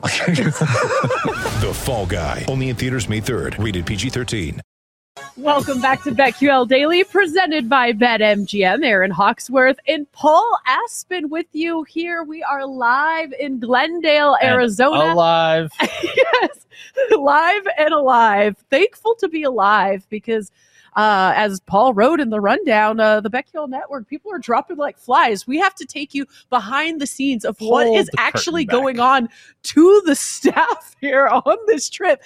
The 1.60 1.72
Fall 1.74 2.06
Guy. 2.06 2.46
Only 2.48 2.70
in 2.70 2.76
theaters 2.76 3.08
May 3.10 3.20
3rd. 3.20 3.62
Rated 3.62 3.84
PG-13. 3.84 4.60
Welcome 5.36 5.80
back 5.82 6.02
to 6.04 6.12
BetQL 6.12 6.66
Daily, 6.66 7.04
presented 7.04 7.68
by 7.68 7.92
BetMGM. 7.92 8.82
Aaron 8.82 9.10
Hawksworth 9.10 9.78
and 9.86 10.10
Paul 10.12 10.58
Aspen 10.66 11.28
with 11.28 11.46
you 11.52 11.82
here. 11.82 12.22
We 12.22 12.42
are 12.42 12.66
live 12.66 13.34
in 13.38 13.60
Glendale, 13.60 14.36
And 14.40 14.50
Arizona. 14.50 15.12
Alive. 15.12 15.70
yes, 15.82 16.66
live 17.10 17.66
and 17.76 17.92
alive. 17.92 18.56
Thankful 18.70 19.14
to 19.16 19.28
be 19.28 19.42
alive 19.42 20.06
because, 20.08 20.50
uh, 20.96 21.32
as 21.36 21.60
Paul 21.60 21.94
wrote 21.94 22.20
in 22.20 22.30
the 22.30 22.40
rundown, 22.40 23.00
uh, 23.00 23.20
the 23.20 23.30
BetQL 23.30 23.68
Network, 23.68 24.08
people 24.08 24.32
are 24.32 24.38
dropping 24.38 24.76
like 24.76 24.98
flies. 24.98 25.46
We 25.46 25.58
have 25.58 25.74
to 25.76 25.86
take 25.86 26.14
you 26.14 26.26
behind 26.48 27.00
the 27.00 27.06
scenes 27.06 27.44
of 27.44 27.56
what 27.60 27.86
Hold 27.86 27.98
is 27.98 28.06
the 28.06 28.16
curtain 28.16 28.26
actually 28.26 28.64
going 28.64 29.00
on 29.00 29.28
to 29.62 30.02
the 30.04 30.14
staff 30.16 30.96
here 31.00 31.26
on 31.26 31.56
this 31.66 31.88
trip. 31.88 32.22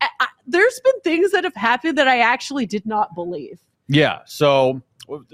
I, 0.00 0.08
I, 0.20 0.26
there's 0.46 0.80
been 0.80 1.00
things 1.02 1.32
that 1.32 1.44
have 1.44 1.54
happened 1.54 1.98
that 1.98 2.08
I 2.08 2.20
actually 2.20 2.66
did 2.66 2.86
not 2.86 3.14
believe. 3.14 3.58
Yeah. 3.88 4.20
So, 4.26 4.82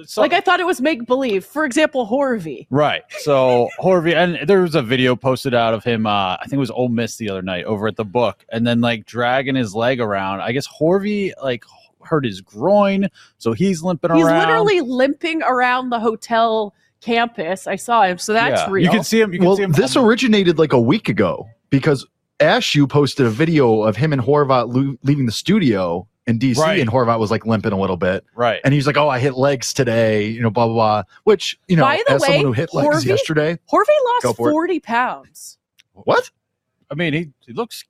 so 0.05 0.21
like 0.21 0.33
I 0.33 0.41
thought 0.41 0.61
it 0.61 0.67
was 0.67 0.81
make 0.81 1.07
believe. 1.07 1.45
For 1.45 1.65
example, 1.65 2.07
Horvey. 2.07 2.67
right. 2.71 3.03
So 3.19 3.69
Horvey, 3.81 4.15
and 4.15 4.49
there 4.49 4.61
was 4.61 4.75
a 4.75 4.83
video 4.83 5.17
posted 5.17 5.55
out 5.55 5.75
of 5.75 5.83
him. 5.83 6.07
Uh, 6.07 6.37
I 6.37 6.43
think 6.43 6.55
it 6.55 6.59
was 6.59 6.71
Ole 6.71 6.89
Miss 6.89 7.17
the 7.17 7.29
other 7.29 7.43
night 7.43 7.65
over 7.65 7.89
at 7.89 7.97
the 7.97 8.05
book, 8.05 8.45
and 8.51 8.67
then 8.67 8.81
like 8.81 9.05
dragging 9.07 9.57
his 9.57 9.75
leg 9.75 10.01
around. 10.01 10.41
I 10.41 10.53
guess 10.53 10.69
Horvey 10.69 11.33
like 11.43 11.65
hurt 12.07 12.25
his 12.25 12.41
groin, 12.41 13.09
so 13.39 13.53
he's 13.53 13.83
limping 13.83 14.15
He's 14.15 14.25
around. 14.25 14.35
He's 14.37 14.47
literally 14.47 14.81
limping 14.81 15.43
around 15.43 15.91
the 15.91 16.01
hotel 16.01 16.75
campus. 17.01 17.67
I 17.67 17.77
saw 17.77 18.03
him, 18.05 18.19
so 18.19 18.33
that's 18.33 18.61
Yeah. 18.63 18.71
real. 18.71 18.85
You 18.85 18.91
can 18.91 19.05
see 19.05 19.21
him. 19.21 19.33
You 19.33 19.39
can 19.39 19.47
well, 19.49 19.57
see 19.57 19.63
him. 19.65 19.73
this 19.73 19.97
originated 19.97 20.59
like 20.59 20.73
a 20.73 20.81
week 20.81 21.09
ago 21.09 21.49
because 21.71 22.07
Ashu 22.41 22.89
posted 22.89 23.27
a 23.27 23.31
video 23.31 23.83
of 23.83 23.97
him 23.97 24.13
and 24.13 24.23
Horvat 24.23 24.75
lo- 24.75 24.97
leaving 25.03 25.27
the 25.27 25.33
studio 25.33 26.07
in 26.27 26.39
DC, 26.39 26.59
Right. 26.59 26.81
and 26.81 26.89
Horvat 26.91 27.19
was 27.19 27.31
like 27.31 27.45
limping 27.45 27.73
a 27.73 27.79
little 27.79 27.99
bit, 27.99 28.25
right. 28.35 28.59
and 28.65 28.73
he's 28.73 28.87
like, 28.87 28.97
"Oh, 28.97 29.09
I 29.11 29.19
hit 29.19 29.35
legs 29.35 29.75
today," 29.75 30.27
you 30.29 30.41
know, 30.41 30.49
blah 30.51 30.65
blah 30.67 30.75
blah. 30.75 31.03
Which 31.25 31.59
you 31.69 31.77
know, 31.77 31.83
By 31.83 32.03
the 32.09 32.15
as 32.15 32.23
way, 32.23 32.29
someone 32.29 32.45
who 32.47 32.53
hit 32.53 32.73
legs 32.73 33.05
Horvey- 33.05 33.09
yesterday, 33.09 33.59
Horvey 33.71 33.87
Go 34.23 34.29
lost 34.29 34.37
for 34.39 34.49
it. 34.49 34.53
40 34.53 34.81
pounds. 34.81 35.59
what? 35.93 36.31
I 36.91 36.95
mean, 36.95 37.13
he 37.13 37.31
he 37.47 37.53
looks 37.53 37.85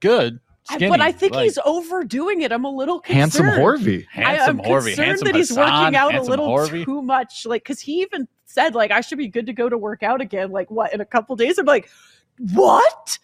good. 0.00 0.38
Skinny, 0.64 0.88
but 0.88 1.00
I 1.00 1.10
think 1.10 1.34
like, 1.34 1.44
he's 1.44 1.58
overdoing 1.64 2.42
it. 2.42 2.52
I'm 2.52 2.64
a 2.64 2.70
little 2.70 3.00
concerned. 3.00 3.46
Handsome 3.46 3.46
Horvey. 3.46 4.06
handsome 4.08 4.60
I, 4.60 4.64
am 4.64 4.70
Horvey. 4.70 4.84
concerned 4.84 5.06
Handsome 5.08 5.26
that 5.26 5.34
he's 5.34 5.48
Hassan, 5.48 5.82
working 5.82 5.96
out 5.96 6.14
a 6.14 6.22
little 6.22 6.48
Horvey. 6.48 6.84
too 6.84 7.02
much. 7.02 7.46
Like, 7.46 7.64
because 7.64 7.80
he 7.80 8.00
even 8.02 8.28
said, 8.44 8.74
like, 8.74 8.90
I 8.90 9.00
should 9.00 9.18
be 9.18 9.28
good 9.28 9.46
to 9.46 9.52
go 9.52 9.68
to 9.68 9.76
work 9.76 10.02
out 10.02 10.20
again. 10.20 10.52
Like, 10.52 10.70
what 10.70 10.92
in 10.94 11.00
a 11.00 11.04
couple 11.04 11.34
days? 11.36 11.58
I'm 11.58 11.66
like, 11.66 11.88
what? 12.38 13.18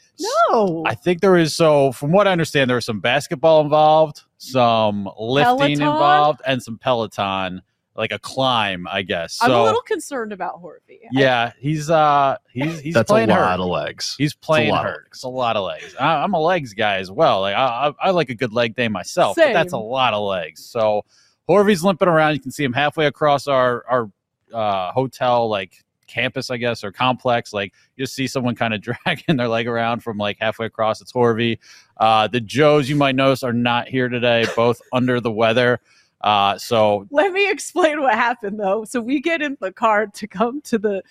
No. 0.51 0.83
I 0.87 0.95
think 0.95 1.21
there 1.21 1.37
is 1.37 1.55
so 1.55 1.93
from 1.93 2.11
what 2.11 2.27
I 2.27 2.33
understand, 2.33 2.69
there 2.69 2.75
was 2.75 2.85
some 2.85 3.01
basketball 3.01 3.61
involved, 3.61 4.23
some 4.39 5.09
lifting 5.19 5.79
Peloton? 5.79 5.83
involved, 5.83 6.43
and 6.45 6.63
some 6.63 6.77
Peloton, 6.77 7.63
like 7.99 8.13
a 8.13 8.19
climb, 8.21 8.87
I 8.89 9.03
guess. 9.03 9.39
I'm 9.43 9.51
a 9.51 9.63
little 9.63 9.83
concerned 9.83 10.33
about 10.33 10.63
Horvey. 10.63 11.01
Yeah, 11.11 11.53
he's 11.59 11.91
uh 11.91 12.37
he's 12.53 12.79
he's 12.79 12.95
That's 12.95 13.11
a 13.11 13.15
lot 13.15 13.29
hurt. 13.29 13.61
of 13.61 13.67
legs. 13.67 14.15
He's 14.17 14.35
playing 14.35 14.71
lot 14.71 14.87
of 14.87 14.93
hurt. 14.93 15.09
It's 15.09 15.25
a 15.25 15.29
lot 15.29 15.57
of 15.57 15.65
legs. 15.65 15.97
I, 15.99 16.23
I'm 16.23 16.33
a 16.33 16.41
legs 16.41 16.75
guy 16.75 16.99
as 16.99 17.11
well. 17.11 17.41
Like 17.41 17.57
I, 17.57 17.89
I, 17.89 18.09
I 18.09 18.11
like 18.11 18.31
a 18.31 18.37
good 18.37 18.53
leg 18.53 18.77
day 18.77 18.87
myself, 18.87 19.37
but 19.37 19.53
that's 19.53 19.73
a 19.73 19.79
lot 19.79 20.15
of 20.15 20.23
legs. 20.23 20.65
So 20.65 21.05
Horvey's 21.49 21.83
limping 21.83 22.09
around. 22.09 22.35
You 22.35 22.41
can 22.41 22.53
see 22.53 22.63
him 22.63 22.73
halfway 22.73 23.07
across 23.07 23.49
our 23.49 23.85
our 23.89 24.11
uh, 24.55 24.93
hotel 24.93 25.49
like 25.49 25.85
campus, 26.07 26.51
I 26.51 26.57
guess, 26.57 26.85
or 26.85 26.93
complex. 26.93 27.53
Like 27.53 27.75
you 27.97 28.05
just 28.05 28.15
see 28.15 28.29
someone 28.29 28.55
kind 28.55 28.75
of 28.75 28.81
dragging 29.05 29.37
their 29.37 29.49
leg 29.49 29.67
around 29.67 30.05
from 30.05 30.19
like 30.19 30.39
halfway 30.41 30.67
across. 30.67 31.01
It's 31.01 31.13
Horvey. 31.13 31.59
Uh, 31.97 32.29
the 32.29 32.41
Joes 32.41 32.89
you 32.89 32.95
might 32.95 33.17
notice 33.17 33.43
are 33.43 33.53
not 33.53 33.89
here 33.89 34.09
today, 34.09 34.47
both 34.55 34.81
under 34.93 35.21
the 35.21 35.33
weather. 35.33 35.81
Uh, 36.21 36.59
so 36.59 37.07
Let 37.11 37.33
me 37.33 37.51
explain 37.51 38.01
what 38.03 38.15
happened 38.15 38.59
though. 38.59 38.85
So 38.85 39.01
we 39.01 39.21
get 39.21 39.41
in 39.43 39.57
the 39.61 39.73
car 39.73 40.07
to 40.07 40.27
come 40.27 40.61
to 40.63 40.79
the 40.79 41.03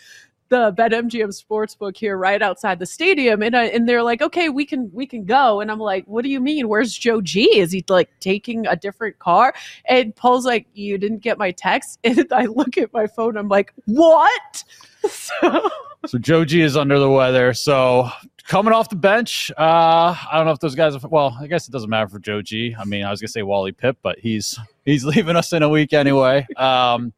the 0.50 0.72
BetMGM 0.73 1.29
Sportsbook 1.29 1.97
here 1.97 2.18
right 2.18 2.41
outside 2.41 2.79
the 2.79 2.85
stadium, 2.85 3.44
and 3.44 3.56
I, 3.56 3.66
and 3.66 3.88
they're 3.88 4.03
like, 4.03 4.22
okay, 4.22 4.50
we 4.50 4.66
can 4.66 4.90
we 4.94 5.06
can 5.06 5.25
go, 5.25 5.59
and 5.59 5.69
I'm 5.69 5.79
like, 5.79 6.06
what 6.06 6.23
do 6.23 6.29
you 6.29 6.40
mean? 6.40 6.69
Where's 6.69 6.97
Joe 6.97 7.22
G? 7.22 7.57
Is 7.57 7.72
he 7.72 7.84
like 7.90 8.09
taking 8.19 8.66
a 8.66 8.75
different 8.75 9.19
car? 9.19 9.53
And 9.85 10.16
Paul's 10.16 10.46
like, 10.46 10.67
you 10.73 10.97
didn't 10.97 11.19
get 11.19 11.38
my 11.38 11.51
text, 11.51 12.00
and 12.03 12.25
I 12.31 12.46
look 12.46 12.78
at 12.78 12.94
my 12.94 13.07
phone, 13.07 13.38
I'm 13.38 13.50
like, 13.50 13.73
what? 13.85 14.63
So 15.09 15.69
So 16.06 16.17
Joe 16.17 16.44
G 16.44 16.62
is 16.62 16.75
under 16.75 17.00
the 17.00 17.09
weather. 17.09 17.53
So 17.53 18.09
coming 18.47 18.74
off 18.74 18.90
the 18.90 18.96
bench, 18.96 19.52
uh, 19.58 20.16
I 20.16 20.30
don't 20.34 20.46
know 20.46 20.53
if 20.53 20.59
those 20.59 20.74
guys. 20.74 20.96
Are, 20.96 21.08
well, 21.08 21.38
I 21.40 21.47
guess 21.47 21.68
it 21.68 21.72
doesn't 21.72 21.90
matter 21.90 22.08
for 22.08 22.19
Joe 22.19 22.41
G. 22.41 22.75
I 22.78 22.85
mean, 22.85 23.03
I 23.03 23.12
was 23.12 23.22
gonna 23.22 23.28
say 23.28 23.44
Wally 23.44 23.74
Pipp, 23.74 23.97
but 24.02 24.18
he's 24.18 24.58
he's 24.85 25.06
leaving 25.06 25.35
us 25.35 25.53
in 25.53 25.62
a 25.62 25.69
week 25.69 25.94
anyway. 25.94 26.47
Um, 26.56 27.13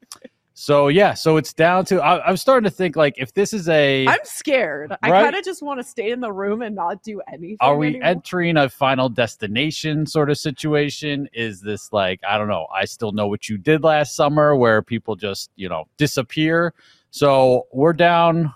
so 0.54 0.90
yeah, 0.90 1.14
so 1.14 1.38
it's 1.38 1.54
down 1.54 1.86
to. 1.86 2.04
I, 2.04 2.28
I'm 2.28 2.36
starting 2.36 2.70
to 2.70 2.76
think 2.76 2.98
like 2.98 3.14
if 3.18 3.34
this 3.34 3.54
is 3.54 3.70
a. 3.70 4.06
I'm 4.08 4.20
scared. 4.24 4.94
I 5.02 5.10
kind 5.10 5.36
of 5.36 5.46
just 5.46 5.64
want 5.64 5.80
to 5.80 5.84
stay 5.86 6.12
in 6.12 6.20
the 6.20 6.34
room 6.34 6.62
and 6.62 6.76
not 6.76 7.02
do 7.02 7.22
anything. 7.32 7.58
are 7.62 7.78
we 7.78 7.88
anymore. 7.88 8.08
entering 8.08 8.58
a 8.58 8.68
final 8.68 9.08
destination 9.08 10.06
sort 10.06 10.30
of 10.30 10.38
situation? 10.38 11.30
Is 11.32 11.62
this 11.62 11.94
like 11.94 12.20
I 12.28 12.38
don't 12.38 12.50
know? 12.50 12.68
I 12.76 12.84
still 12.86 13.14
know 13.14 13.28
what 13.28 13.48
you 13.48 13.58
did 13.58 13.84
last 13.84 14.18
summer, 14.18 14.56
where 14.56 14.82
people 14.82 15.16
just 15.16 15.50
you 15.56 15.70
know 15.70 15.86
disappear. 15.98 16.74
So 17.12 17.68
we're 17.72 17.94
down. 17.94 18.54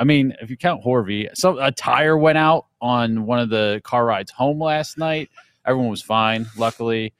I 0.00 0.04
mean, 0.04 0.34
if 0.40 0.48
you 0.48 0.56
count 0.56 0.82
Horvey, 0.82 1.28
so 1.34 1.58
a 1.58 1.70
tire 1.70 2.16
went 2.16 2.38
out 2.38 2.66
on 2.80 3.26
one 3.26 3.38
of 3.38 3.50
the 3.50 3.82
car 3.84 4.06
rides 4.06 4.30
home 4.30 4.58
last 4.58 4.96
night. 4.96 5.28
Everyone 5.66 5.90
was 5.90 6.00
fine, 6.00 6.46
luckily. 6.56 7.12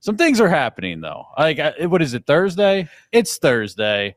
Some 0.00 0.16
things 0.16 0.40
are 0.40 0.48
happening 0.48 1.00
though. 1.00 1.26
Like, 1.38 1.60
uh, 1.60 1.72
what 1.82 2.02
is 2.02 2.12
it? 2.12 2.26
Thursday? 2.26 2.88
It's 3.12 3.38
Thursday. 3.38 4.16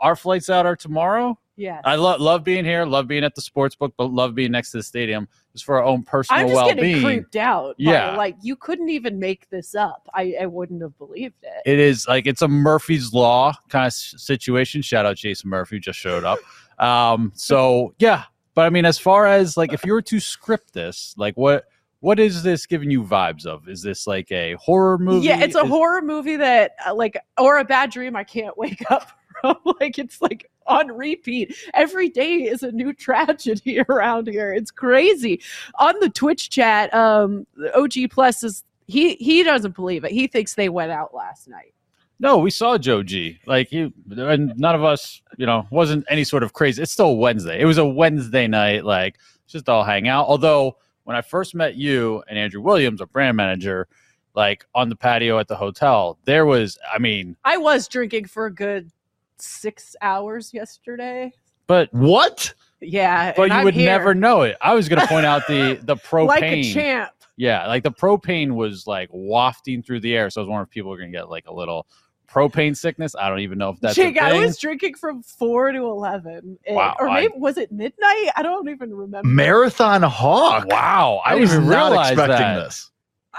Our 0.00 0.16
flights 0.16 0.48
out 0.48 0.64
are 0.64 0.76
tomorrow. 0.76 1.38
Yeah, 1.56 1.80
I 1.84 1.96
love 1.96 2.20
love 2.20 2.42
being 2.42 2.64
here, 2.64 2.84
love 2.86 3.06
being 3.06 3.24
at 3.24 3.34
the 3.34 3.42
sports 3.42 3.74
book, 3.74 3.92
but 3.98 4.12
love 4.12 4.34
being 4.34 4.52
next 4.52 4.70
to 4.70 4.78
the 4.78 4.82
stadium 4.82 5.28
just 5.52 5.64
for 5.64 5.76
our 5.76 5.84
own 5.84 6.04
personal 6.04 6.40
I'm 6.40 6.46
just 6.46 6.56
well 6.56 6.68
getting 6.74 7.02
creeped 7.02 7.36
out. 7.36 7.74
Yeah. 7.78 8.16
like 8.16 8.36
you 8.40 8.56
couldn't 8.56 8.88
even 8.88 9.18
make 9.18 9.50
this 9.50 9.74
up. 9.74 10.08
I, 10.14 10.36
I 10.40 10.46
wouldn't 10.46 10.80
have 10.82 10.96
believed 10.98 11.34
it. 11.42 11.70
It 11.70 11.80
is 11.80 12.06
like 12.06 12.26
it's 12.26 12.42
a 12.42 12.48
Murphy's 12.48 13.12
Law 13.12 13.52
kind 13.68 13.88
of 13.88 13.92
situation. 13.92 14.82
Shout 14.82 15.04
out 15.04 15.16
Jason 15.16 15.50
Murphy, 15.50 15.76
who 15.76 15.80
just 15.80 15.98
showed 15.98 16.24
up. 16.24 16.38
Um, 16.78 17.32
so 17.34 17.94
yeah, 17.98 18.24
but 18.54 18.66
I 18.66 18.70
mean, 18.70 18.84
as 18.84 18.98
far 18.98 19.26
as 19.26 19.56
like 19.56 19.72
if 19.72 19.84
you 19.84 19.92
were 19.92 20.02
to 20.02 20.20
script 20.20 20.72
this, 20.74 21.14
like 21.16 21.36
what 21.36 21.64
what 22.00 22.20
is 22.20 22.42
this 22.44 22.64
giving 22.66 22.90
you 22.90 23.02
vibes 23.02 23.44
of? 23.46 23.68
Is 23.68 23.82
this 23.82 24.06
like 24.06 24.30
a 24.30 24.54
horror 24.54 24.98
movie? 24.98 25.26
Yeah, 25.26 25.42
it's 25.42 25.56
a 25.56 25.62
Is- 25.62 25.68
horror 25.68 26.02
movie 26.02 26.36
that 26.36 26.76
uh, 26.86 26.94
like 26.94 27.18
or 27.38 27.58
a 27.58 27.64
bad 27.64 27.90
dream 27.90 28.14
I 28.16 28.24
can't 28.24 28.56
wake 28.56 28.88
up 28.90 29.10
from. 29.40 29.56
like 29.80 29.98
it's 29.98 30.20
like 30.22 30.48
on 30.66 30.88
repeat. 30.92 31.56
Every 31.74 32.08
day 32.08 32.34
is 32.44 32.62
a 32.62 32.70
new 32.72 32.92
tragedy 33.06 33.80
around 33.88 34.28
here. 34.28 34.52
It's 34.52 34.70
crazy. 34.70 35.40
On 35.80 35.98
the 36.00 36.10
Twitch 36.10 36.50
chat, 36.50 36.92
um 36.94 37.46
OG 37.74 37.94
Plus 38.10 38.44
is 38.44 38.62
he 38.86 39.14
he 39.16 39.42
doesn't 39.42 39.74
believe 39.74 40.04
it. 40.04 40.12
He 40.12 40.26
thinks 40.28 40.54
they 40.54 40.68
went 40.68 40.92
out 40.92 41.12
last 41.14 41.48
night. 41.48 41.74
No, 42.20 42.38
we 42.38 42.50
saw 42.50 42.78
Joe 42.78 43.02
G. 43.02 43.38
Like 43.46 43.68
he 43.68 43.92
and 44.10 44.58
none 44.58 44.74
of 44.74 44.82
us, 44.84 45.22
you 45.36 45.46
know, 45.46 45.66
wasn't 45.70 46.04
any 46.10 46.24
sort 46.24 46.42
of 46.42 46.52
crazy. 46.52 46.82
It's 46.82 46.92
still 46.92 47.16
Wednesday. 47.16 47.60
It 47.60 47.64
was 47.64 47.78
a 47.78 47.86
Wednesday 47.86 48.46
night, 48.48 48.84
like 48.84 49.18
just 49.46 49.68
all 49.68 49.84
hang 49.84 50.08
out. 50.08 50.26
Although 50.26 50.76
when 51.04 51.16
I 51.16 51.22
first 51.22 51.54
met 51.54 51.76
you 51.76 52.22
and 52.28 52.38
Andrew 52.38 52.60
Williams, 52.60 53.00
our 53.00 53.06
brand 53.06 53.36
manager, 53.36 53.86
like 54.34 54.66
on 54.74 54.88
the 54.88 54.96
patio 54.96 55.38
at 55.38 55.48
the 55.48 55.56
hotel, 55.56 56.18
there 56.24 56.44
was, 56.44 56.76
I 56.92 56.98
mean, 56.98 57.36
I 57.44 57.56
was 57.56 57.86
drinking 57.88 58.26
for 58.26 58.46
a 58.46 58.52
good 58.54 58.90
six 59.38 59.94
hours 60.02 60.52
yesterday. 60.52 61.32
but 61.66 61.92
What? 61.92 62.52
Yeah, 62.80 63.32
but 63.36 63.48
you 63.50 63.54
I'm 63.54 63.64
would 63.64 63.74
here 63.74 63.86
never 63.86 64.14
know 64.14 64.42
it. 64.42 64.56
I 64.60 64.74
was 64.74 64.88
gonna 64.88 65.06
point 65.06 65.26
out 65.26 65.46
the 65.48 65.80
the 65.82 65.96
propane. 65.96 66.26
like 66.26 66.42
a 66.44 66.72
champ. 66.72 67.10
Yeah, 67.36 67.66
like 67.66 67.82
the 67.84 67.90
propane 67.92 68.52
was 68.52 68.86
like 68.86 69.08
wafting 69.12 69.82
through 69.82 70.00
the 70.00 70.16
air. 70.16 70.30
So 70.30 70.40
I 70.40 70.42
was 70.42 70.48
wondering 70.48 70.66
if 70.66 70.70
people 70.70 70.90
were 70.90 70.98
gonna 70.98 71.10
get 71.10 71.28
like 71.28 71.46
a 71.46 71.52
little 71.52 71.86
propane 72.30 72.76
sickness. 72.76 73.14
I 73.16 73.28
don't 73.28 73.40
even 73.40 73.58
know 73.58 73.70
if 73.70 73.80
that's 73.80 73.96
a 73.96 74.02
Jake, 74.02 74.18
I 74.18 74.38
was 74.38 74.58
drinking 74.58 74.94
from 74.94 75.22
four 75.22 75.72
to 75.72 75.78
eleven, 75.78 76.58
and- 76.66 76.76
Wow, 76.76 76.96
or 76.98 77.08
I- 77.08 77.22
maybe 77.22 77.34
was 77.36 77.56
it 77.58 77.72
midnight? 77.72 78.28
I 78.36 78.42
don't 78.42 78.68
even 78.68 78.94
remember. 78.94 79.26
Marathon 79.28 80.02
Hawk. 80.02 80.66
Wow, 80.68 81.22
I, 81.24 81.30
I, 81.32 81.38
didn't 81.38 81.48
was 81.48 81.58
not 81.68 81.90
realize 81.90 82.10
expecting 82.12 82.36
that. 82.38 82.64
this. 82.64 82.90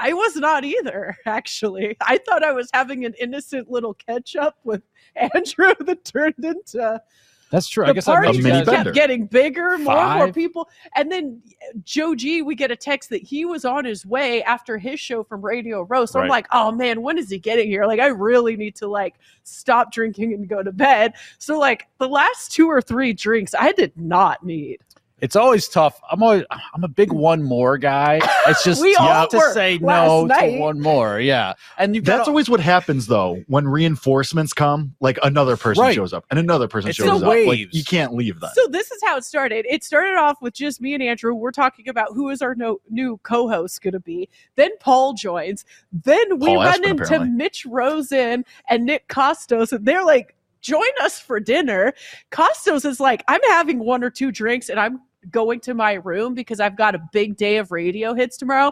I 0.01 0.13
was 0.13 0.36
not 0.38 0.63
either, 0.63 1.18
actually. 1.25 1.97
I 2.01 2.18
thought 2.19 2.44
I 2.44 2.51
was 2.53 2.69
having 2.74 3.06
an 3.06 3.13
innocent 3.19 3.69
little 3.69 3.94
catch 3.94 4.36
up 4.36 4.57
with 4.63 4.81
Andrew 5.15 5.74
that 5.81 6.06
turned 6.06 6.35
into 6.44 7.01
That's 7.50 7.68
true. 7.68 7.86
I 7.86 7.88
the 7.88 7.94
guess 7.96 8.07
I 8.07 8.13
party 8.13 8.28
met 8.28 8.40
A 8.40 8.44
mini 8.44 8.66
just 8.66 8.72
kept 8.72 8.94
getting 8.94 9.25
bigger, 9.25 9.78
more 9.80 9.98
and 9.98 10.18
more 10.19 10.31
people. 10.31 10.69
And 10.96 11.12
then 11.12 11.42
eh, 11.62 11.80
Joe 11.84 12.13
G, 12.13 12.42
we 12.44 12.54
get 12.54 12.69
a 12.69 12.75
text 12.75 13.10
that 13.10 13.24
he 13.24 13.46
was 13.46 13.66
on 13.66 13.86
his 13.86 14.06
way 14.06 14.44
after 14.44 14.78
his 14.78 15.00
show 15.00 15.24
from 15.24 15.42
Radio 15.42 15.81
Row. 15.81 16.06
So 16.06 16.19
I'm 16.19 16.28
like, 16.28 16.48
oh 16.51 16.72
man, 16.72 17.01
when 17.01 17.18
is 17.18 17.30
he 17.30 17.40
getting 17.40 17.68
here? 17.68 17.86
Like, 17.86 18.00
I 18.00 18.07
really 18.07 18.56
need 18.56 18.75
to 18.78 18.88
like 18.88 19.16
stop 19.44 19.92
drinking 19.92 20.34
and 20.34 20.48
go 20.48 20.62
to 20.62 20.72
bed. 20.72 21.13
So 21.40 21.57
like 21.57 21.88
the 21.98 22.07
last 22.07 22.51
two 22.51 22.68
or 22.68 22.81
three 22.81 23.13
drinks, 23.13 23.56
I 23.57 23.72
did 23.72 23.98
not 23.98 24.45
need. 24.45 24.80
It's 25.21 25.36
always 25.36 25.68
tough. 25.68 26.00
I'm 26.12 26.24
always 26.24 26.44
I'm 26.74 26.83
a 26.83 26.88
big 26.88 27.12
one 27.12 27.44
more 27.44 27.77
guy. 27.77 28.19
It's 28.48 28.63
just 28.63 28.81
We 28.81 28.89
you 28.92 28.98
have 28.98 29.30
to 29.30 29.42
say 29.54 29.77
no 29.80 30.25
night. 30.25 30.51
to 30.54 30.60
one 30.60 30.80
more. 30.80 31.19
Yeah, 31.19 31.54
and 31.77 31.95
you 31.95 32.01
That's 32.01 32.19
got 32.21 32.27
always 32.30 32.50
what 32.50 32.60
happens 32.60 33.07
though 33.07 33.44
when 33.48 33.68
reinforcements 33.68 34.54
come. 34.54 34.95
Like 35.00 35.19
another 35.24 35.57
person 35.57 35.83
Right. 35.83 35.95
shows 35.95 36.13
up 36.13 36.25
and 36.30 36.39
another 36.39 36.68
person 36.68 36.89
It's 36.89 36.98
shows 36.98 37.21
in 37.21 37.27
up. 37.27 37.48
Like 37.48 37.74
you 37.74 37.83
can't 37.83 38.13
leave 38.13 38.39
that. 38.39 38.56
So 38.56 38.68
this 38.68 38.92
is 38.92 39.01
how 39.04 39.18
it 39.18 39.24
started. 39.25 39.66
It 39.69 39.83
started 39.83 40.16
off 40.16 40.38
with 40.42 40.54
just 40.54 40.81
me 40.81 40.94
and 40.94 41.04
Andrew. 41.04 41.33
We're 41.33 41.51
talking 41.51 41.89
about 41.89 42.10
who 42.13 42.30
is 42.30 42.42
our 42.42 42.56
no, 42.56 42.80
new 42.89 43.19
co-host 43.24 43.81
going 43.81 43.94
to 43.94 44.00
be. 44.00 44.30
Then 44.56 44.71
Paul 44.80 45.13
joins. 45.13 45.66
Then 45.92 46.39
we 46.39 46.48
Paul 46.48 46.63
run 46.63 46.81
Espen, 46.83 46.89
into 46.92 47.04
apparently. 47.04 47.30
Mitch 47.31 47.66
Rosen 47.66 48.45
and 48.69 48.86
Nick 48.86 49.07
Kostos, 49.10 49.71
and 49.74 49.86
they're 49.86 50.06
like, 50.06 50.36
"Join 50.62 50.83
us 51.01 51.19
for 51.19 51.39
dinner." 51.39 51.94
Kostos 52.31 52.86
is 52.86 53.00
like, 53.00 53.24
"I'm 53.27 53.42
having 53.50 53.80
one 53.80 54.04
or 54.04 54.10
two 54.10 54.31
drinks, 54.31 54.69
and 54.69 54.80
I'm 54.80 55.00
going 55.31 55.60
to 55.62 55.74
my 55.74 55.94
room 55.94 56.34
because 56.34 56.60
I've 56.60 56.78
got 56.78 56.96
a 56.96 57.02
big 57.12 57.38
day 57.38 57.58
of 57.58 57.72
radio 57.72 58.14
hits 58.14 58.38
tomorrow." 58.38 58.72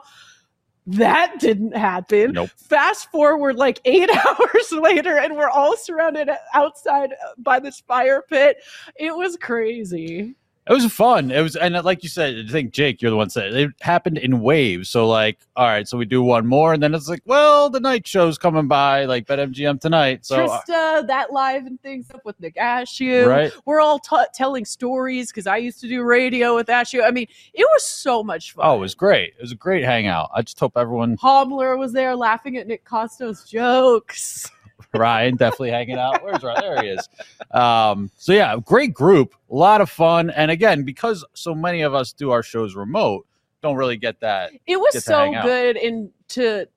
That 0.89 1.35
didn't 1.39 1.75
happen. 1.75 2.31
Nope. 2.31 2.49
Fast 2.55 3.11
forward 3.11 3.57
like 3.57 3.81
eight 3.83 4.09
hours 4.25 4.71
later, 4.71 5.17
and 5.17 5.35
we're 5.35 5.49
all 5.49 5.75
surrounded 5.75 6.29
outside 6.53 7.13
by 7.37 7.59
this 7.59 7.81
fire 7.81 8.23
pit. 8.29 8.57
It 8.95 9.15
was 9.15 9.35
crazy. 9.35 10.35
It 10.69 10.73
was 10.73 10.91
fun. 10.91 11.31
It 11.31 11.41
was, 11.41 11.55
and 11.55 11.73
like 11.85 12.03
you 12.03 12.09
said, 12.09 12.45
I 12.47 12.51
think 12.51 12.71
Jake, 12.71 13.01
you're 13.01 13.11
the 13.11 13.17
one 13.17 13.27
that 13.27 13.31
said 13.31 13.53
it, 13.53 13.55
it 13.55 13.71
happened 13.79 14.17
in 14.17 14.41
waves. 14.41 14.89
So 14.89 15.07
like, 15.07 15.39
all 15.55 15.65
right, 15.65 15.87
so 15.87 15.97
we 15.97 16.05
do 16.05 16.21
one 16.21 16.45
more, 16.45 16.73
and 16.73 16.83
then 16.83 16.93
it's 16.93 17.07
like, 17.07 17.21
well, 17.25 17.69
the 17.69 17.79
night 17.79 18.05
show's 18.05 18.37
coming 18.37 18.67
by, 18.67 19.05
like 19.05 19.25
BetMGM 19.27 19.79
tonight. 19.79 20.25
So 20.25 20.45
uh, 20.45 20.61
Trista, 20.61 21.07
that 21.07 21.31
live 21.31 21.65
and 21.65 21.81
things 21.81 22.11
up 22.11 22.25
with 22.25 22.39
Nick 22.41 22.55
Ashew. 22.55 23.25
right, 23.27 23.51
We're 23.65 23.79
all 23.79 23.99
t- 23.99 24.17
telling 24.33 24.65
stories 24.65 25.31
because 25.31 25.47
I 25.47 25.57
used 25.57 25.79
to 25.81 25.87
do 25.87 26.03
radio 26.03 26.55
with 26.55 26.67
Ashew. 26.67 27.03
I 27.05 27.11
mean, 27.11 27.27
it 27.53 27.67
was 27.73 27.85
so 27.85 28.23
much 28.23 28.51
fun. 28.51 28.65
oh, 28.67 28.75
it 28.75 28.79
was 28.79 28.95
great. 28.95 29.33
It 29.37 29.41
was 29.41 29.53
a 29.53 29.55
great 29.55 29.85
hangout. 29.85 30.29
I 30.33 30.41
just 30.41 30.59
hope 30.59 30.73
everyone, 30.75 31.15
Homler 31.17 31.77
was 31.77 31.93
there 31.93 32.15
laughing 32.15 32.57
at 32.57 32.67
Nick 32.67 32.83
Kostos' 32.83 33.47
jokes. 33.47 34.51
Ryan, 34.93 35.35
definitely 35.35 35.71
hanging 35.71 35.97
out. 35.97 36.23
Where's 36.23 36.43
Ryan? 36.43 36.61
There 36.61 36.81
he 36.83 36.89
is. 36.89 37.09
Um, 37.51 38.11
so 38.17 38.33
yeah, 38.33 38.55
great 38.63 38.93
group, 38.93 39.33
a 39.51 39.55
lot 39.55 39.81
of 39.81 39.89
fun, 39.89 40.29
and 40.31 40.51
again, 40.51 40.83
because 40.83 41.25
so 41.33 41.53
many 41.55 41.81
of 41.81 41.93
us 41.93 42.13
do 42.13 42.31
our 42.31 42.43
shows 42.43 42.75
remote, 42.75 43.25
don't 43.61 43.75
really 43.75 43.97
get 43.97 44.19
that. 44.19 44.51
It 44.67 44.77
was 44.79 44.93
Get 44.93 44.99
to 44.99 45.05
so 45.05 45.17
hang 45.17 45.35
out. 45.35 45.45
good 45.45 45.77
and 45.77 46.09
to 46.29 46.67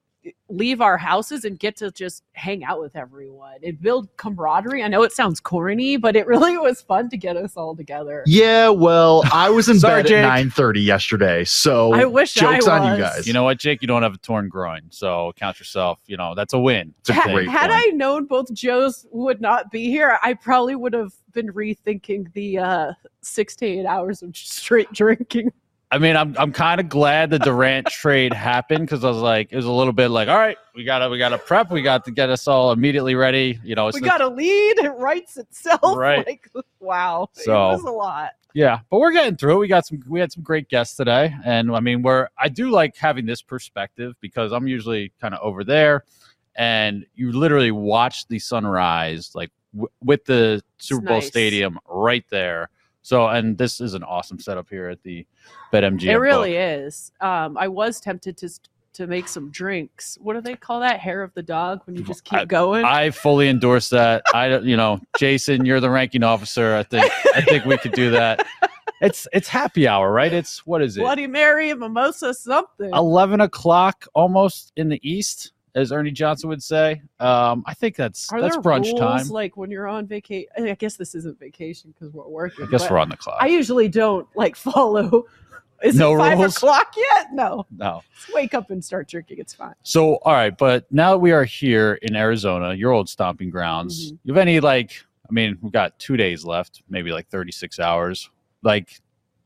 leave 0.49 0.81
our 0.81 0.99
houses 0.99 1.45
and 1.45 1.59
get 1.59 1.77
to 1.77 1.91
just 1.93 2.23
hang 2.33 2.63
out 2.65 2.81
with 2.81 2.95
everyone 2.97 3.57
and 3.63 3.81
build 3.81 4.15
camaraderie. 4.17 4.83
I 4.83 4.89
know 4.89 5.03
it 5.03 5.13
sounds 5.13 5.41
corny, 5.41 5.97
but 5.97 6.17
it 6.17 6.27
really 6.27 6.59
was 6.59 6.83
fun 6.83 7.09
to 7.11 7.17
get 7.17 7.37
us 7.37 7.57
all 7.57 7.75
together. 7.75 8.23
Yeah, 8.27 8.69
well, 8.69 9.23
I 9.33 9.49
was 9.51 9.69
in 9.69 9.79
Sorry, 9.81 10.03
bed 10.03 10.09
Jake. 10.09 10.25
at 10.25 10.29
nine 10.29 10.51
thirty 10.51 10.81
yesterday, 10.81 11.45
so 11.45 11.95
I 11.95 12.05
wish 12.05 12.37
I 12.37 12.55
jokes 12.55 12.69
on 12.69 12.93
you 12.93 13.03
guys. 13.03 13.27
You 13.27 13.33
know 13.33 13.45
what, 13.45 13.59
Jake? 13.59 13.81
You 13.81 13.89
don't 13.89 14.03
have 14.03 14.15
a 14.15 14.19
torn 14.19 14.49
groin, 14.49 14.83
so 14.91 15.33
count 15.37 15.59
yourself. 15.59 16.01
You 16.07 16.17
know 16.17 16.35
that's 16.35 16.53
a 16.53 16.59
win. 16.59 16.95
It's 17.01 17.11
a 17.11 17.15
Ha- 17.15 17.33
great 17.33 17.49
had 17.49 17.71
point. 17.71 17.83
I 17.93 17.97
known 17.97 18.27
both 18.27 18.53
Joes 18.53 19.07
would 19.13 19.41
not 19.41 19.71
be 19.71 19.85
here, 19.87 20.19
I 20.23 20.35
probably 20.35 20.75
would 20.75 20.93
have 20.93 21.13
been 21.33 21.49
rethinking 21.53 22.33
the 22.33 22.59
uh, 22.59 22.93
six 23.23 23.55
to 23.57 23.67
eight 23.67 23.87
hours 23.87 24.23
of 24.23 24.37
straight 24.37 24.93
drinking. 24.93 25.53
I 25.93 25.99
mean, 25.99 26.17
I'm 26.17 26.37
I'm 26.39 26.53
kind 26.53 26.81
of 26.81 26.89
glad 26.89 27.31
the 27.31 27.39
Durant 27.41 27.87
trade 27.91 28.33
happened 28.33 28.83
because 28.87 29.05
I 29.05 29.09
was 29.09 29.19
like, 29.19 29.49
it 29.53 29.57
was 29.57 29.65
a 29.65 29.73
little 29.73 29.93
bit 29.93 30.09
like, 30.09 30.29
all 30.29 30.39
right, 30.39 30.57
we 30.75 30.85
gotta 30.85 31.09
we 31.09 31.19
gotta 31.19 31.39
prep, 31.39 31.71
we 31.71 31.83
got 31.83 32.05
to 32.05 32.11
get 32.13 32.31
us 32.31 32.47
all 32.47 32.71
immediately 32.73 33.15
ready. 33.17 33.59
You 33.65 33.75
know, 33.75 33.89
it's 33.89 34.01
we 34.01 34.07
got 34.07 34.21
a 34.21 34.29
lead, 34.29 34.79
it 34.79 34.91
writes 34.97 35.37
itself. 35.37 35.97
Right. 35.97 36.25
Like, 36.27 36.49
wow. 36.79 37.29
So- 37.33 37.71
it 37.71 37.73
was 37.73 37.85
a 37.85 37.91
lot. 37.91 38.31
yeah, 38.55 38.81
but 38.89 39.01
we're 39.01 39.11
getting 39.13 39.37
through. 39.37 39.57
it. 39.57 39.59
We 39.61 39.69
got 39.69 39.85
some 39.87 40.01
we 40.09 40.21
had 40.21 40.31
some 40.31 40.43
great 40.45 40.69
guests 40.69 40.97
today, 40.97 41.35
and 41.45 41.75
I 41.75 41.81
mean, 41.81 42.03
we're 42.03 42.29
I 42.39 42.49
do 42.49 42.71
like 42.71 42.97
having 42.97 43.27
this 43.27 43.43
perspective 43.43 44.15
because 44.21 44.53
I'm 44.53 44.69
usually 44.69 45.13
kind 45.21 45.35
of 45.35 45.41
over 45.43 45.65
there, 45.65 46.05
and 46.55 47.05
you 47.17 47.33
literally 47.33 47.73
watch 47.73 48.29
the 48.29 48.39
sunrise 48.39 49.33
like 49.35 49.51
w- 49.75 49.89
with 50.05 50.25
the 50.25 50.63
Super 50.79 51.07
Bowl 51.07 51.17
nice. 51.17 51.27
stadium 51.27 51.79
right 51.89 52.25
there. 52.31 52.71
So, 53.03 53.27
and 53.29 53.57
this 53.57 53.81
is 53.81 53.95
an 53.95 54.03
awesome 54.05 54.39
setup 54.39 54.69
here 54.69 54.89
at 54.89 55.03
the 55.03 55.27
BetMGM. 55.73 56.05
it 56.05 56.17
really 56.19 56.53
book. 56.53 56.87
is. 56.87 57.13
Um, 57.21 57.57
I 57.57 57.69
was 57.69 58.01
tempted 58.01 58.37
to 58.39 58.51
to 58.93 59.07
make 59.07 59.29
some 59.29 59.51
drinks. 59.51 60.19
What 60.21 60.35
do 60.35 60.41
they 60.41 60.57
call 60.57 60.81
that? 60.81 60.99
Hair 60.99 61.23
of 61.23 61.33
the 61.35 61.43
dog 61.45 61.81
when 61.87 61.95
you 61.97 62.03
just 62.03 62.25
keep 62.25 62.41
I- 62.41 62.45
going. 62.45 62.85
I 62.85 63.11
fully 63.11 63.49
endorse 63.49 63.89
that. 63.91 64.23
I, 64.35 64.49
don't- 64.49 64.65
you 64.65 64.77
know, 64.77 65.01
Jason, 65.17 65.65
you're 65.65 65.79
the 65.79 65.89
ranking 65.89 66.25
officer. 66.25 66.75
I 66.75 66.83
think, 66.83 67.11
I 67.35 67.41
think 67.41 67.65
we 67.67 67.79
could 67.79 67.93
do 67.93 68.11
that. 68.11 68.45
It's, 69.03 69.27
it's 69.33 69.49
happy 69.49 69.89
hour, 69.89 70.13
right? 70.13 70.31
It's 70.31 70.67
what 70.67 70.83
is 70.83 70.99
it? 70.99 71.01
Bloody 71.01 71.27
Mary, 71.27 71.73
mimosa, 71.73 72.35
something. 72.35 72.91
Eleven 72.93 73.41
o'clock, 73.41 74.07
almost 74.15 74.73
in 74.77 74.91
the 74.91 75.01
east, 75.03 75.53
as 75.75 75.93
Ernie 75.93 76.11
Johnson 76.11 76.49
would 76.49 76.63
say. 76.63 77.03
Um, 77.21 77.63
I 77.67 77.75
think 77.75 77.97
that's 77.97 78.33
Are 78.33 78.41
that's 78.41 78.57
there 78.57 78.63
brunch 78.63 78.87
rules, 78.87 79.01
time. 79.01 79.29
Like 79.29 79.57
when 79.57 79.71
you're 79.71 79.87
on 79.89 80.07
vacation, 80.07 80.49
I 80.59 80.75
guess 80.75 80.97
this 80.97 81.15
isn't 81.15 81.39
vacation 81.39 81.93
because 81.93 82.13
we're 82.13 82.27
working. 82.29 82.67
I 82.67 82.71
guess 82.71 82.91
we're 82.91 82.99
on 82.99 83.09
the 83.09 83.17
clock. 83.17 83.39
I 83.41 83.47
usually 83.47 83.89
don't 83.89 84.27
like 84.35 84.57
follow. 84.71 85.25
Is 85.83 85.97
No 85.97 86.15
it 86.15 86.19
five 86.19 86.39
rules? 86.39 86.57
o'clock 86.57 86.95
yet? 86.97 87.29
No. 87.33 87.65
no. 87.75 88.03
Just 88.15 88.35
wake 88.35 88.53
up 88.53 88.71
and 88.71 88.85
start 88.85 89.09
drinking. 89.09 89.39
It's 89.39 89.55
fine. 89.55 89.73
So, 89.83 90.17
all 90.17 90.35
right, 90.35 90.57
but 90.59 90.85
now 90.93 91.13
that 91.13 91.19
we 91.19 91.33
are 91.33 91.45
here 91.45 91.95
in 92.03 92.15
Arizona, 92.17 92.75
your 92.75 92.91
old 92.93 93.09
stomping 93.09 93.49
grounds, 93.49 94.13
Mhm. 94.13 94.19
you 94.25 94.35
have 94.35 94.41
any 94.43 94.61
like? 94.61 94.93
I 95.29 95.33
mean, 95.33 95.57
we've 95.63 95.73
got 95.73 95.99
two 95.99 96.17
days 96.19 96.45
left, 96.45 96.83
maybe 96.91 97.13
like 97.13 97.29
thirty-six 97.29 97.79
hours. 97.79 98.29
Like 98.63 99.01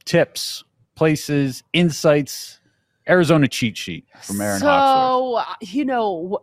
tips, 0.04 0.64
places, 0.96 1.62
insights, 1.72 2.58
Arizona 3.08 3.48
cheat 3.48 3.76
sheet 3.76 4.06
from 4.22 4.40
Aaron 4.40 4.60
so, 4.60 4.66
Hawksworth. 4.66 5.46
uh, 5.48 5.54
you 5.60 5.84
know, 5.84 6.38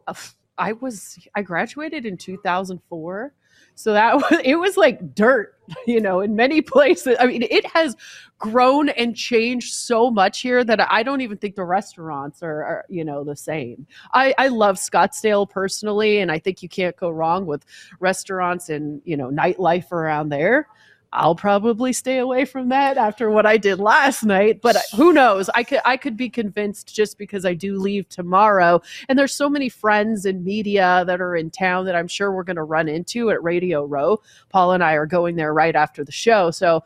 I 0.58 0.74
was 0.74 1.18
I 1.36 1.42
graduated 1.42 2.06
in 2.06 2.18
2004. 2.18 3.33
So 3.76 3.94
that 3.94 4.16
was 4.31 4.42
it 4.44 4.56
was 4.56 4.78
like 4.78 5.16
dirt, 5.16 5.56
you 5.88 6.00
know, 6.00 6.21
in 6.21 6.35
many 6.35 6.62
places. 6.62 7.18
I 7.19 7.26
mean, 7.26 7.44
it 7.44 7.66
has 7.68 7.95
grown 8.38 8.90
and 8.90 9.16
changed 9.16 9.74
so 9.74 10.12
much 10.12 10.42
here 10.42 10.64
that 10.64 10.92
I 10.92 11.04
don't 11.04 11.21
even 11.21 11.38
think 11.38 11.56
the 11.56 11.64
restaurants 11.64 12.44
are, 12.44 12.64
are 12.64 12.85
you 12.90 13.04
know, 13.04 13.24
the 13.24 13.35
same. 13.35 13.88
I, 14.14 14.33
I 14.38 14.47
love 14.47 14.78
Scottsdale 14.78 15.50
personally, 15.50 16.19
and 16.19 16.31
I 16.31 16.40
think 16.40 16.62
you 16.64 16.69
can't 16.69 16.95
go 16.95 17.09
wrong 17.09 17.45
with 17.45 17.66
restaurants 18.00 18.69
and 18.69 19.02
you 19.04 19.18
know 19.18 19.30
nightlife 19.30 19.92
around 19.92 20.30
there. 20.30 20.68
I'll 21.13 21.35
probably 21.35 21.91
stay 21.91 22.19
away 22.19 22.45
from 22.45 22.69
that 22.69 22.97
after 22.97 23.30
what 23.30 23.45
I 23.45 23.57
did 23.57 23.80
last 23.80 24.23
night, 24.23 24.61
but 24.61 24.77
who 24.95 25.11
knows? 25.11 25.49
I 25.53 25.63
could 25.63 25.81
I 25.83 25.97
could 25.97 26.15
be 26.15 26.30
convinced 26.30 26.95
just 26.95 27.18
because 27.18 27.45
I 27.45 27.53
do 27.53 27.77
leave 27.77 28.07
tomorrow 28.07 28.81
and 29.09 29.19
there's 29.19 29.33
so 29.33 29.49
many 29.49 29.68
friends 29.68 30.25
and 30.25 30.44
media 30.45 31.03
that 31.07 31.19
are 31.19 31.35
in 31.35 31.49
town 31.49 31.85
that 31.85 31.95
I'm 31.97 32.07
sure 32.07 32.31
we're 32.31 32.44
going 32.45 32.56
to 32.56 32.63
run 32.63 32.87
into 32.87 33.30
at 33.30 33.44
Radio 33.44 33.83
Row. 33.83 34.21
Paul 34.49 34.71
and 34.71 34.83
I 34.83 34.94
are 34.94 35.06
going 35.06 35.35
there 35.35 35.53
right 35.53 35.75
after 35.75 36.06
the 36.06 36.13
show, 36.13 36.49
so 36.49 36.81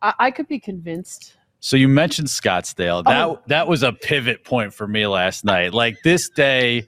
I, 0.00 0.14
I 0.20 0.30
could 0.30 0.46
be 0.46 0.60
convinced. 0.60 1.36
So 1.58 1.76
you 1.76 1.88
mentioned 1.88 2.28
Scottsdale. 2.28 3.04
That 3.04 3.26
Oh. 3.26 3.40
that 3.48 3.66
was 3.66 3.82
a 3.82 3.92
pivot 3.92 4.44
point 4.44 4.72
for 4.72 4.86
me 4.86 5.06
last 5.08 5.44
night. 5.44 5.74
Like 5.74 5.98
this 6.04 6.28
day, 6.30 6.86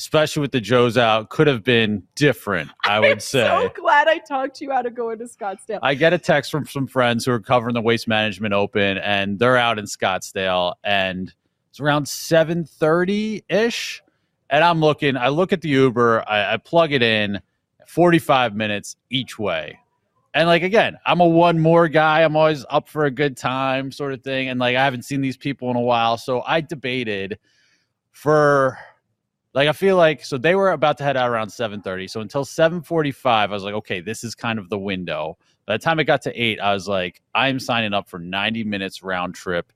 especially 0.00 0.40
with 0.40 0.52
the 0.52 0.62
Joes 0.62 0.96
out, 0.96 1.28
could 1.28 1.46
have 1.46 1.62
been 1.62 2.02
different. 2.14 2.70
I 2.86 3.00
would 3.00 3.20
say. 3.20 3.46
I'm 3.46 3.60
say. 3.60 3.66
so 3.66 3.82
glad 3.82 4.08
I 4.08 4.16
talked 4.16 4.62
you 4.62 4.72
out 4.72 4.86
of 4.86 4.94
going 4.94 5.18
to 5.18 5.24
Scottsdale. 5.24 5.78
I 5.82 5.94
get 5.94 6.14
a 6.14 6.18
text 6.18 6.50
from 6.50 6.66
some 6.66 6.86
friends 6.86 7.26
who 7.26 7.32
are 7.32 7.40
covering 7.40 7.74
the 7.74 7.82
Waste 7.82 8.08
Management 8.08 8.54
Open, 8.54 8.96
and 8.96 9.38
they're 9.38 9.58
out 9.58 9.78
in 9.78 9.84
Scottsdale, 9.84 10.74
and 10.82 11.34
it's 11.68 11.80
around 11.80 12.08
seven 12.08 12.64
thirty 12.64 13.44
ish. 13.50 14.02
And 14.48 14.64
I'm 14.64 14.80
looking. 14.80 15.18
I 15.18 15.28
look 15.28 15.52
at 15.52 15.60
the 15.60 15.68
Uber. 15.68 16.24
I, 16.26 16.54
I 16.54 16.56
plug 16.56 16.92
it 16.92 17.02
in. 17.02 17.40
Forty 17.86 18.18
five 18.18 18.54
minutes 18.54 18.96
each 19.10 19.38
way. 19.38 19.78
And 20.32 20.48
like 20.48 20.62
again, 20.62 20.96
I'm 21.04 21.20
a 21.20 21.26
one 21.26 21.58
more 21.58 21.88
guy. 21.88 22.22
I'm 22.22 22.36
always 22.36 22.64
up 22.70 22.88
for 22.88 23.04
a 23.04 23.10
good 23.10 23.36
time, 23.36 23.92
sort 23.92 24.14
of 24.14 24.22
thing. 24.22 24.48
And 24.48 24.58
like 24.60 24.76
I 24.76 24.84
haven't 24.84 25.04
seen 25.04 25.20
these 25.20 25.36
people 25.36 25.70
in 25.70 25.76
a 25.76 25.80
while, 25.80 26.16
so 26.16 26.42
I 26.46 26.62
debated 26.62 27.38
for 28.12 28.78
like 29.54 29.68
I 29.68 29.72
feel 29.72 29.96
like 29.96 30.24
so 30.24 30.38
they 30.38 30.54
were 30.54 30.70
about 30.72 30.98
to 30.98 31.04
head 31.04 31.16
out 31.16 31.30
around 31.30 31.48
7:30. 31.48 32.08
So 32.08 32.20
until 32.20 32.44
7:45, 32.44 33.24
I 33.24 33.46
was 33.46 33.64
like, 33.64 33.74
okay, 33.74 34.00
this 34.00 34.24
is 34.24 34.34
kind 34.34 34.58
of 34.58 34.68
the 34.70 34.78
window. 34.78 35.38
By 35.66 35.74
the 35.76 35.82
time 35.84 36.00
it 36.00 36.04
got 36.04 36.22
to 36.22 36.32
eight, 36.40 36.60
I 36.60 36.72
was 36.74 36.88
like, 36.88 37.22
I'm 37.34 37.60
signing 37.60 37.94
up 37.94 38.08
for 38.08 38.18
90 38.18 38.64
minutes 38.64 39.02
round 39.02 39.34
trip. 39.34 39.72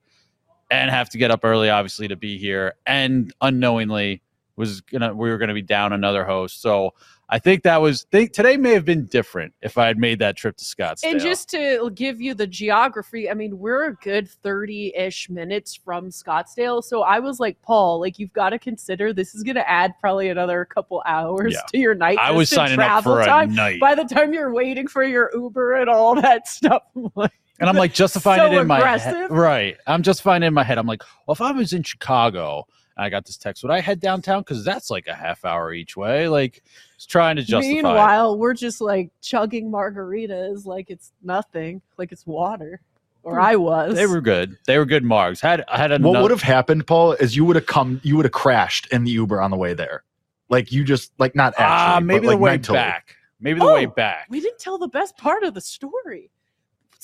and 0.70 0.90
have 0.90 1.08
to 1.10 1.18
get 1.18 1.30
up 1.30 1.40
early, 1.44 1.70
obviously, 1.70 2.08
to 2.08 2.16
be 2.16 2.38
here. 2.38 2.74
And 2.86 3.32
unknowingly, 3.40 4.22
was 4.56 4.80
gonna 4.82 5.14
we 5.14 5.30
were 5.30 5.38
gonna 5.38 5.54
be 5.54 5.62
down 5.62 5.92
another 5.92 6.24
host. 6.24 6.62
So 6.62 6.94
I 7.30 7.38
think 7.38 7.62
that 7.62 7.80
was 7.80 8.06
think 8.12 8.32
today 8.32 8.56
may 8.58 8.72
have 8.72 8.84
been 8.84 9.06
different 9.06 9.54
if 9.62 9.78
I 9.78 9.86
had 9.86 9.98
made 9.98 10.18
that 10.18 10.36
trip 10.36 10.56
to 10.58 10.64
Scottsdale. 10.64 11.12
And 11.12 11.20
just 11.20 11.48
to 11.50 11.90
give 11.94 12.20
you 12.20 12.34
the 12.34 12.46
geography, 12.46 13.30
I 13.30 13.34
mean, 13.34 13.58
we're 13.58 13.88
a 13.88 13.94
good 13.94 14.28
30 14.28 14.94
ish 14.94 15.30
minutes 15.30 15.74
from 15.74 16.10
Scottsdale. 16.10 16.84
So 16.84 17.02
I 17.02 17.20
was 17.20 17.40
like, 17.40 17.60
Paul, 17.62 18.00
like, 18.00 18.18
you've 18.18 18.32
got 18.34 18.50
to 18.50 18.58
consider 18.58 19.12
this 19.12 19.34
is 19.34 19.42
going 19.42 19.56
to 19.56 19.68
add 19.68 19.94
probably 20.00 20.28
another 20.28 20.64
couple 20.66 21.02
hours 21.06 21.54
Yeah. 21.54 21.62
to 21.72 21.78
your 21.78 21.94
night. 21.94 22.18
I 22.18 22.30
was 22.30 22.50
signing 22.50 22.78
up 22.78 22.86
travel 22.86 23.14
for 23.14 23.20
a 23.22 23.26
time. 23.26 23.54
night. 23.54 23.80
By 23.80 23.94
the 23.94 24.04
time 24.04 24.34
you're 24.34 24.52
waiting 24.52 24.86
for 24.86 25.02
your 25.02 25.30
Uber 25.34 25.74
and 25.76 25.88
all 25.88 26.14
that 26.20 26.46
stuff, 26.54 26.82
I'm 26.94 27.10
like, 27.14 27.32
And 27.60 27.68
I'm 27.68 27.76
like 27.76 27.94
justifying 28.02 28.40
So 28.40 28.56
it 28.56 28.60
in 28.60 28.66
my 28.66 28.98
head. 28.98 29.30
Right. 29.30 29.76
I'm 29.86 30.02
justifying 30.02 30.42
it 30.42 30.46
in 30.46 30.54
my 30.54 30.64
head. 30.64 30.78
I'm 30.78 30.86
like, 30.86 31.02
well, 31.26 31.32
if 31.32 31.40
I 31.40 31.52
was 31.52 31.72
in 31.72 31.82
Chicago 31.82 32.66
and 32.96 33.04
I 33.04 33.10
got 33.10 33.24
this 33.24 33.36
text, 33.36 33.62
would 33.62 33.70
I 33.72 33.80
head 33.80 34.00
downtown? 34.00 34.40
Because 34.40 34.64
that's 34.64 34.90
like 34.90 35.06
a 35.06 35.14
half 35.14 35.44
hour 35.44 35.72
each 35.72 35.96
way. 35.96 36.28
Like, 36.28 36.62
it's 36.96 37.06
trying 37.06 37.36
to 37.36 37.42
justify. 37.42 37.66
it. 37.70 37.74
meanwhile, 37.82 38.38
we're 38.38 38.54
just 38.54 38.80
like 38.80 39.10
chugging 39.20 39.70
margaritas 39.70 40.64
like 40.66 40.90
it's 40.90 41.12
nothing, 41.22 41.80
like 41.96 42.12
it's 42.12 42.26
water. 42.26 42.80
Or 43.22 43.40
I 43.40 43.56
was. 43.56 43.94
they 43.94 44.06
were 44.06 44.20
good. 44.20 44.58
They 44.66 44.76
were 44.76 44.84
good 44.84 45.02
margs. 45.02 45.40
Had 45.40 45.64
had 45.68 45.92
a 45.92 45.98
What 45.98 46.20
would 46.20 46.30
have 46.30 46.42
happened, 46.42 46.86
Paul, 46.86 47.12
is 47.12 47.34
you 47.34 47.46
would 47.46 47.56
have 47.56 47.64
come, 47.64 47.98
you 48.04 48.16
would 48.16 48.26
have 48.26 48.32
crashed 48.32 48.86
in 48.92 49.04
the 49.04 49.12
Uber 49.12 49.40
on 49.40 49.50
the 49.50 49.56
way 49.56 49.72
there. 49.72 50.04
Like 50.50 50.70
you 50.70 50.84
just 50.84 51.10
like 51.18 51.34
not 51.34 51.54
actually, 51.56 51.64
ah 51.64 51.96
but, 52.00 52.04
maybe 52.04 52.26
like, 52.26 52.34
the 52.34 52.38
way 52.38 52.50
mentally. 52.50 52.76
back. 52.76 53.16
Maybe 53.40 53.60
the 53.60 53.66
way 53.66 53.86
Oh, 53.86 53.90
back. 53.90 54.26
We 54.28 54.40
didn't 54.40 54.58
tell 54.58 54.76
the 54.76 54.88
best 54.88 55.16
part 55.16 55.42
of 55.42 55.54
the 55.54 55.62
story. 55.62 56.30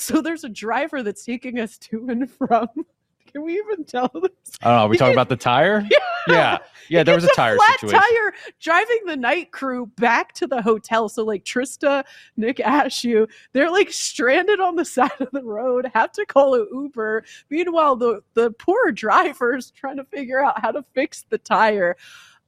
So 0.00 0.22
there's 0.22 0.44
a 0.44 0.48
driver 0.48 1.02
that's 1.02 1.24
taking 1.24 1.58
us 1.60 1.76
to 1.78 2.08
and 2.08 2.30
from. 2.30 2.68
Can 3.32 3.44
we 3.44 3.54
even 3.58 3.84
tell 3.84 4.08
this? 4.12 4.32
I 4.60 4.66
don't 4.68 4.76
know. 4.76 4.82
Are 4.82 4.88
we 4.88 4.94
He 4.96 4.98
talking 4.98 5.14
gets- 5.14 5.16
about 5.22 5.28
the 5.28 5.36
tire? 5.42 5.86
Yeah. 6.26 6.58
Yeah, 6.88 7.04
there 7.04 7.14
was 7.14 7.22
a 7.22 7.28
tire 7.36 7.54
flat 7.54 7.78
situation. 7.78 8.00
tire 8.00 8.34
driving 8.60 8.98
the 9.06 9.16
night 9.16 9.52
crew 9.52 9.86
back 9.96 10.32
to 10.34 10.48
the 10.48 10.60
hotel. 10.60 11.08
So 11.08 11.24
like 11.24 11.44
Trista, 11.44 12.02
Nick 12.36 12.56
Ashew, 12.56 13.28
they're 13.52 13.70
like 13.70 13.92
stranded 13.92 14.58
on 14.58 14.74
the 14.74 14.84
side 14.96 15.12
of 15.20 15.28
the 15.32 15.44
road, 15.44 15.88
have 15.94 16.10
to 16.12 16.26
call 16.26 16.54
an 16.56 16.66
Uber. 16.72 17.24
Meanwhile, 17.50 17.94
the 17.96 18.22
the 18.34 18.50
poor 18.50 18.90
driver's 18.90 19.70
trying 19.70 19.98
to 19.98 20.04
figure 20.04 20.44
out 20.44 20.60
how 20.60 20.72
to 20.72 20.84
fix 20.94 21.24
the 21.30 21.38
tire. 21.38 21.96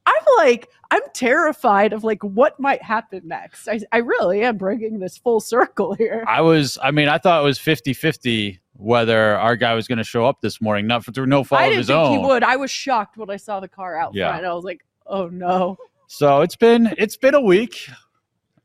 I'm 0.06 0.23
like, 0.37 0.68
I'm 0.90 1.02
terrified 1.14 1.92
of 1.92 2.04
like 2.04 2.23
what 2.25 2.59
might 2.59 2.82
happen 2.82 3.23
next. 3.25 3.68
I, 3.68 3.80
I 3.92 3.99
really 3.99 4.42
am 4.42 4.56
bringing 4.59 4.99
this 4.99 5.16
full 5.16 5.40
circle 5.40 5.94
here. 5.94 6.25
I 6.26 6.40
was, 6.40 6.78
I 6.82 6.90
mean, 6.90 7.09
I 7.09 7.18
thought 7.18 7.40
it 7.42 7.44
was 7.44 7.59
50 7.59 7.92
50 7.92 8.61
whether 8.75 9.37
our 9.37 9.54
guy 9.54 9.75
was 9.75 9.87
going 9.87 9.99
to 9.99 10.04
show 10.04 10.26
up 10.26 10.40
this 10.40 10.61
morning, 10.61 10.87
not 10.88 11.04
for, 11.04 11.12
through 11.12 11.26
no 11.26 11.44
fault 11.44 11.61
I 11.61 11.64
of 11.66 11.71
didn't 11.71 11.78
his 11.78 11.87
think 11.88 11.99
own. 11.99 12.12
he 12.21 12.26
would. 12.26 12.42
I 12.42 12.56
was 12.56 12.71
shocked 12.71 13.16
when 13.16 13.30
I 13.30 13.37
saw 13.37 13.61
the 13.61 13.68
car 13.68 13.97
out 13.97 14.12
Yeah. 14.14 14.30
front. 14.30 14.44
I 14.44 14.52
was 14.54 14.64
like, 14.64 14.85
oh 15.06 15.28
no. 15.28 15.76
So 16.09 16.40
it's 16.40 16.56
been 16.56 16.92
it's 16.99 17.16
been 17.16 17.35
a 17.35 17.40
week, 17.40 17.88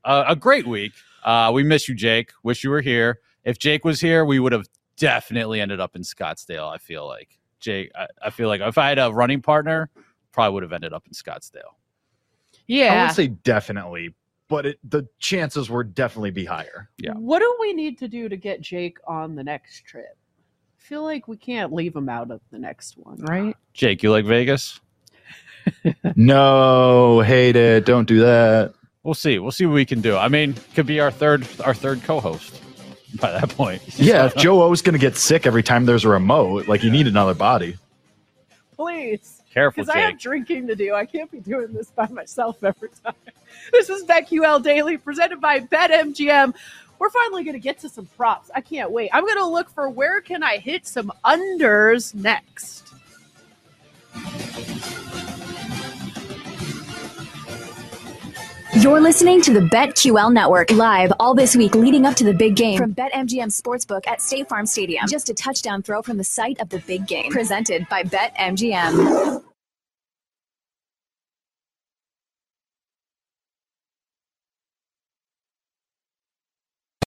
uh, 0.03 0.23
a 0.27 0.35
great 0.35 0.65
week. 0.67 0.93
Uh, 1.23 1.51
we 1.53 1.61
miss 1.63 1.87
you, 1.87 1.93
Jake. 1.95 2.31
Wish 2.43 2.63
you 2.63 2.69
were 2.69 2.81
here. 2.81 3.19
If 3.43 3.59
Jake 3.59 3.85
was 3.85 4.01
here, 4.01 4.25
we 4.25 4.39
would 4.39 4.53
have 4.53 4.65
definitely 4.97 5.61
ended 5.61 5.79
up 5.79 5.95
in 5.95 6.01
Scottsdale. 6.01 6.67
I 6.73 6.77
feel 6.77 7.05
like 7.05 7.37
Jake. 7.59 7.91
I, 7.95 8.07
I 8.23 8.29
feel 8.31 8.47
like 8.47 8.61
if 8.61 8.77
I 8.77 8.89
had 8.89 8.99
a 8.99 9.11
running 9.11 9.41
partner, 9.41 9.89
probably 10.37 10.53
would 10.53 10.61
have 10.61 10.71
ended 10.71 10.93
up 10.93 11.03
in 11.07 11.13
Scottsdale. 11.13 11.73
Yeah. 12.67 13.01
I 13.01 13.07
would 13.07 13.15
say 13.15 13.27
definitely, 13.27 14.13
but 14.47 14.67
it, 14.67 14.79
the 14.87 15.07
chances 15.17 15.67
would 15.67 15.95
definitely 15.95 16.29
be 16.29 16.45
higher. 16.45 16.91
Yeah. 16.99 17.13
What 17.13 17.39
do 17.39 17.57
we 17.59 17.73
need 17.73 17.97
to 17.97 18.07
do 18.07 18.29
to 18.29 18.37
get 18.37 18.61
Jake 18.61 18.99
on 19.07 19.33
the 19.33 19.43
next 19.43 19.83
trip? 19.85 20.15
I 20.15 20.83
feel 20.83 21.01
like 21.01 21.27
we 21.27 21.37
can't 21.37 21.73
leave 21.73 21.95
him 21.95 22.07
out 22.07 22.29
of 22.29 22.39
the 22.51 22.59
next 22.59 22.99
one, 22.99 23.17
right? 23.21 23.55
Jake, 23.73 24.03
you 24.03 24.11
like 24.11 24.25
Vegas? 24.25 24.79
no, 26.15 27.21
hate 27.21 27.55
it. 27.55 27.87
Don't 27.87 28.07
do 28.07 28.19
that. 28.19 28.75
We'll 29.01 29.15
see. 29.15 29.39
We'll 29.39 29.51
see 29.51 29.65
what 29.65 29.73
we 29.73 29.85
can 29.85 30.01
do. 30.01 30.15
I 30.15 30.27
mean, 30.27 30.53
could 30.75 30.85
be 30.85 30.99
our 30.99 31.09
third 31.09 31.47
our 31.65 31.73
third 31.73 32.03
co-host 32.03 32.61
by 33.19 33.31
that 33.31 33.49
point. 33.49 33.81
Yeah, 33.99 34.27
if 34.27 34.35
Joe 34.35 34.61
O's 34.61 34.83
going 34.83 34.93
to 34.93 34.99
get 34.99 35.15
sick 35.15 35.47
every 35.47 35.63
time 35.63 35.87
there's 35.87 36.05
a 36.05 36.09
remote, 36.09 36.67
like 36.67 36.83
you 36.83 36.91
need 36.91 37.07
another 37.07 37.33
body. 37.33 37.75
Please. 38.75 39.36
Careful, 39.57 39.85
Because 39.85 39.95
I 39.95 40.01
have 40.01 40.19
drinking 40.19 40.67
to 40.67 40.75
do. 40.75 40.93
I 40.93 41.07
can't 41.07 41.31
be 41.31 41.39
doing 41.39 41.73
this 41.73 41.89
by 41.89 42.07
myself 42.09 42.63
every 42.63 42.89
time. 43.03 43.15
This 43.71 43.89
is 43.89 44.03
BetQL 44.03 44.61
Daily 44.61 44.97
presented 44.97 45.41
by 45.41 45.61
BetMGM. 45.61 46.53
We're 46.99 47.09
finally 47.09 47.43
going 47.43 47.55
to 47.55 47.59
get 47.59 47.79
to 47.79 47.89
some 47.89 48.05
props. 48.15 48.51
I 48.53 48.61
can't 48.61 48.91
wait. 48.91 49.09
I'm 49.11 49.25
going 49.25 49.37
to 49.37 49.47
look 49.47 49.69
for 49.69 49.89
where 49.89 50.21
can 50.21 50.43
I 50.43 50.57
hit 50.57 50.85
some 50.85 51.11
unders 51.25 52.13
next. 52.13 52.93
You're 58.75 59.01
listening 59.01 59.41
to 59.41 59.53
the 59.53 59.61
BetQL 59.61 60.31
Network 60.31 60.69
live 60.71 61.11
all 61.19 61.33
this 61.33 61.55
week 61.55 61.73
leading 61.73 62.05
up 62.05 62.15
to 62.17 62.23
the 62.23 62.33
big 62.33 62.55
game 62.55 62.77
from 62.77 62.93
BetMGM 62.93 63.49
Sportsbook 63.59 64.07
at 64.07 64.21
State 64.21 64.47
Farm 64.47 64.67
Stadium. 64.67 65.07
Just 65.09 65.29
a 65.29 65.33
touchdown 65.33 65.81
throw 65.81 66.03
from 66.03 66.17
the 66.17 66.23
site 66.23 66.59
of 66.59 66.69
the 66.69 66.79
big 66.79 67.07
game. 67.07 67.31
Presented 67.31 67.89
by 67.89 68.03
BetMGM. 68.03 69.46